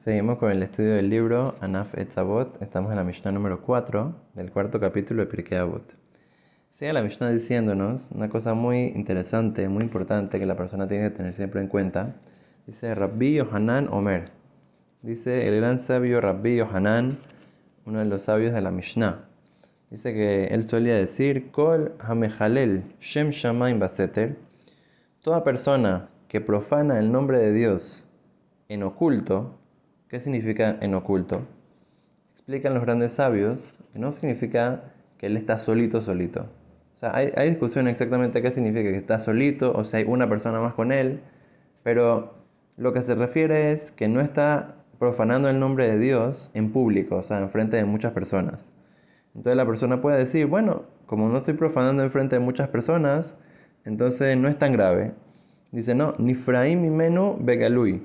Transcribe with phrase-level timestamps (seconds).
[0.00, 2.62] Seguimos con el estudio del libro Anaf Etzavot.
[2.62, 5.92] Estamos en la Mishnah número 4 del cuarto capítulo de Pirkei Avot.
[6.70, 11.16] Sigue la Mishnah diciéndonos una cosa muy interesante, muy importante que la persona tiene que
[11.18, 12.16] tener siempre en cuenta.
[12.66, 14.30] Dice Rabbi Yohanan Omer.
[15.02, 17.18] Dice el gran sabio Rabbi Yohanan,
[17.84, 19.28] uno de los sabios de la Mishnah.
[19.90, 24.38] Dice que él solía decir: Kol Hamehalel Shem Shamaim Baseter.
[25.20, 28.06] Toda persona que profana el nombre de Dios
[28.70, 29.59] en oculto,
[30.10, 31.42] ¿Qué significa en oculto?
[32.32, 34.82] Explican los grandes sabios que no significa
[35.18, 36.46] que él está solito, solito.
[36.94, 40.58] O sea, hay, discusión exactamente qué significa que está solito o si hay una persona
[40.58, 41.20] más con él,
[41.84, 42.34] pero
[42.76, 47.18] lo que se refiere es que no está profanando el nombre de Dios en público,
[47.18, 48.74] o sea, en frente de muchas personas.
[49.36, 53.36] Entonces la persona puede decir, bueno, como no estoy profanando en frente de muchas personas,
[53.84, 55.12] entonces no es tan grave.
[55.70, 58.02] Dice, no, ni fraim y menu begalui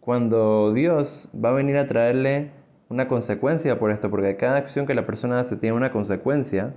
[0.00, 2.52] cuando Dios va a venir a traerle
[2.88, 6.74] una consecuencia por esto, porque cada acción que la persona hace tiene una consecuencia,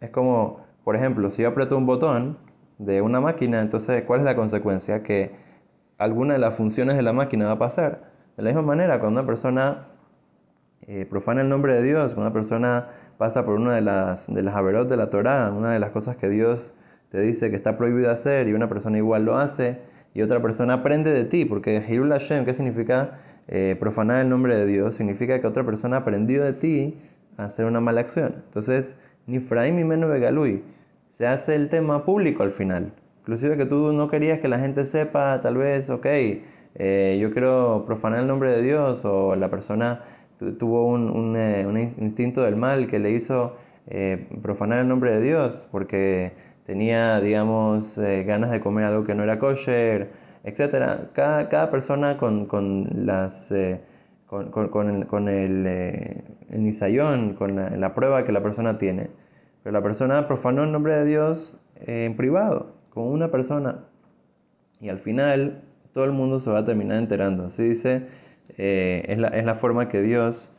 [0.00, 2.38] es como, por ejemplo, si yo aprieto un botón
[2.78, 5.02] de una máquina, entonces, ¿cuál es la consecuencia?
[5.02, 5.36] Que
[5.98, 8.10] alguna de las funciones de la máquina va a pasar.
[8.36, 9.86] De la misma manera, cuando una persona
[10.88, 12.88] eh, profana el nombre de Dios, cuando una persona
[13.18, 16.16] pasa por una de las, de las averot de la Torah, una de las cosas
[16.16, 16.74] que Dios
[17.08, 19.78] te dice que está prohibido hacer y una persona igual lo hace,
[20.14, 23.18] y otra persona aprende de ti, porque Hirul Hashem, ¿qué significa
[23.48, 24.96] eh, profanar el nombre de Dios?
[24.96, 26.98] Significa que otra persona aprendió de ti
[27.38, 28.42] a hacer una mala acción.
[28.44, 28.96] Entonces,
[29.26, 30.62] ni Fraim ni Begalui,
[31.08, 32.92] se hace el tema público al final.
[33.20, 36.06] Inclusive que tú no querías que la gente sepa, tal vez, ok,
[36.74, 40.02] eh, yo quiero profanar el nombre de Dios, o la persona
[40.58, 43.56] tuvo un, un, eh, un instinto del mal que le hizo
[44.42, 46.32] profanar el nombre de Dios, porque
[46.64, 50.10] tenía, digamos, eh, ganas de comer algo que no era kosher,
[50.44, 51.10] etc.
[51.12, 53.52] Cada, cada persona con, con las...
[53.52, 53.80] Eh,
[54.26, 58.78] con, con, el, con el, eh, el nisayón, con la, la, prueba que la persona
[58.78, 59.10] tiene.
[59.62, 63.84] Pero la persona profanó el nombre de Dios en privado, con una persona.
[64.80, 65.60] Y al final
[65.92, 67.44] todo el mundo se va a terminar enterando.
[67.44, 68.06] Así dice,
[68.56, 70.50] es, la, es, la, forma que Dios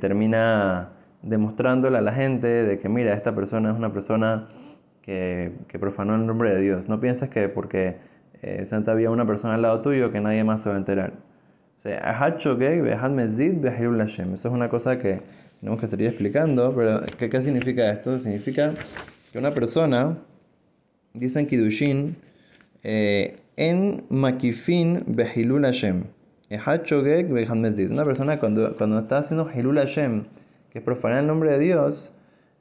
[0.00, 0.90] termina
[1.22, 4.48] demostrándole a la gente de que mira, esta persona es una persona
[5.08, 6.88] que, profanó el nombre de Dios.
[6.88, 7.96] No pienses que porque
[8.42, 11.14] eh, Santa había una persona al lado tuyo que nadie más se va a enterar.
[14.34, 15.20] Eso es una cosa que
[15.60, 18.18] tenemos que seguir explicando, pero ¿qué, ¿qué, significa esto?
[18.18, 18.74] Significa
[19.32, 20.18] que una persona,
[21.14, 22.16] dicen Kidushin,
[22.82, 26.04] eh, en Makifin Behilul Hashem.
[26.50, 30.24] Una persona cuando, cuando está haciendo Hilul Hashem,
[30.70, 32.12] que es profanar el nombre de Dios,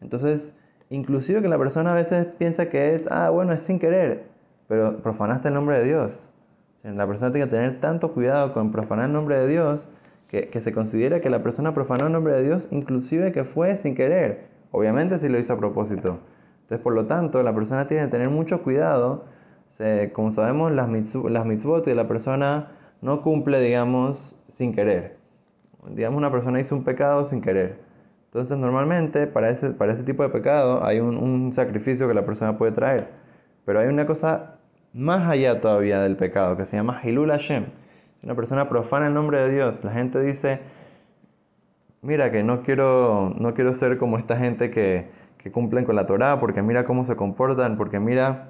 [0.01, 0.55] entonces
[0.89, 4.25] Inclusive que la persona a veces piensa que es, ah, bueno, es sin querer,
[4.67, 6.29] pero profanaste el nombre de Dios.
[6.83, 9.89] la persona tiene que tener tanto cuidado con profanar el nombre de Dios
[10.29, 13.75] que, que, se considera que la persona profanó el nombre de Dios, inclusive que fue
[13.75, 14.47] sin querer.
[14.71, 16.19] Obviamente si lo hizo a propósito.
[16.67, 19.23] Entonces, por lo tanto, la persona tiene que tener mucho cuidado.
[20.11, 22.71] como sabemos, las, mitzvot, las mitzvot de la persona
[23.01, 25.17] no cumple, digamos, sin querer.
[25.89, 27.86] Digamos, una persona hizo un pecado sin querer.
[28.37, 32.23] Entonces normalmente para ese, para ese tipo de pecado hay un, un, sacrificio que la
[32.23, 33.07] persona puede traer.
[33.65, 34.59] Pero hay una cosa
[34.93, 37.65] más allá todavía del pecado que se llama Hilul Hashem.
[38.21, 39.83] Una persona profana el nombre de Dios.
[39.83, 40.59] La gente dice,
[42.03, 45.07] mira que no quiero, no quiero ser como esta gente que,
[45.39, 48.49] que cumplen con la Torah, porque mira cómo se comportan, porque mira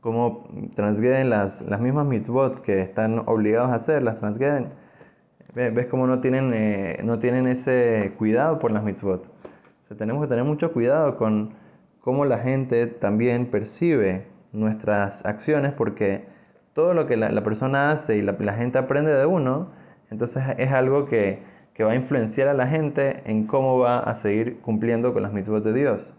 [0.00, 4.70] cómo transgreden las, las mismas mitzvot que están obligados a hacer, las transgreden.
[5.54, 9.30] ¿Ves cómo no tienen, eh, no tienen ese cuidado por las mitzvot?
[9.96, 11.54] tenemos que tener mucho cuidado con
[12.00, 16.26] cómo la gente también percibe nuestras acciones, porque
[16.74, 19.70] todo lo que la, persona hace y la, gente aprende de uno,
[20.10, 21.42] entonces es algo que,
[21.72, 25.32] que, va a influenciar a la gente en cómo va a seguir cumpliendo con las
[25.32, 26.14] mitzvot de Dios.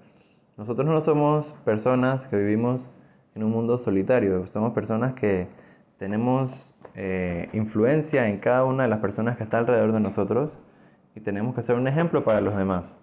[0.58, 2.90] Nosotros no somos personas que vivimos
[3.36, 5.48] en un mundo solitario, somos personas que
[6.00, 10.58] tenemos eh, influencia en cada una de las personas que está alrededor de nosotros
[11.14, 12.98] y tenemos que ser un ejemplo para los demás,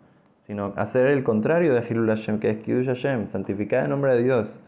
[0.47, 4.23] sino hacer el contrario de Hilul Hashem, que es Kiddush Hashem, santificar el nombre de
[4.23, 4.61] Dios,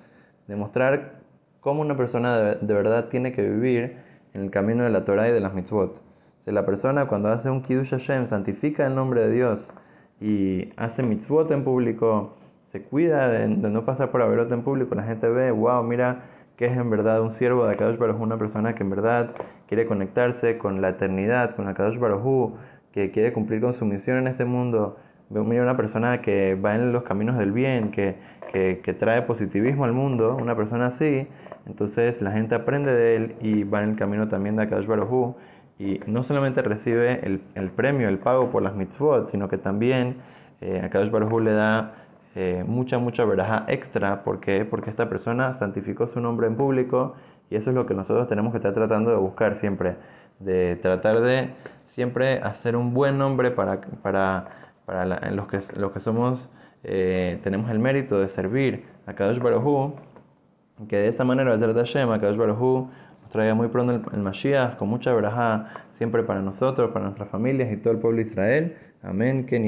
[0.46, 1.22] demostrar
[1.60, 3.96] cómo una persona de, verdad tiene que vivir
[4.34, 6.02] en el camino de la Torah y de las mitzvot.
[6.40, 9.72] Si la persona cuando hace un Kiddush Hashem santifica el nombre de Dios
[10.20, 14.94] y hace mitzvot en público, se cuida de, de no pasar por averot en público,
[14.94, 16.24] la gente ve, wow, mira,
[16.58, 19.31] que es en verdad un siervo de Akadosh Baruj una persona que en verdad
[19.69, 22.55] quiere conectarse con la eternidad, con Akadosh Baruj
[22.93, 24.99] que quiere cumplir con su misión en este mundo.
[25.31, 28.16] Mira una persona que va en los caminos del bien, que,
[28.52, 31.28] que, que, trae positivismo al mundo, una persona así,
[31.66, 35.37] entonces la gente aprende de él y va en el camino también de Akadosh Baruj
[35.78, 40.16] y no solamente recibe el, el premio, el pago por las mitzvot, sino que también
[40.60, 41.93] eh, a Kadosh Baruj le da
[42.34, 44.22] eh, mucha, mucha veraja extra.
[44.25, 44.40] ¿Por?
[44.70, 47.14] Porque esta persona santificó su nombre en público
[47.50, 49.96] y eso es lo que nosotros tenemos que estar tratando de buscar siempre,
[50.38, 51.50] de tratar de
[51.84, 54.48] siempre hacer un buen nombre para, para,
[54.84, 56.48] para los, que, los que somos,
[56.84, 59.94] eh, tenemos el mérito de servir a Kadosh Baruj
[60.86, 62.88] que de esa manera, a Hashem, a Kadosh Baruj
[63.22, 67.28] nos traiga muy pronto el, el Mashiach, con mucha veraja siempre para nosotros, para nuestras
[67.28, 68.76] familias y todo el pueblo de Israel.
[69.02, 69.64] Amén, Ken